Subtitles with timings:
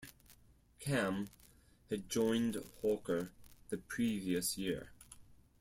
[0.79, 1.29] Camm
[1.91, 3.31] had joined Hawker
[3.69, 4.89] the previous year.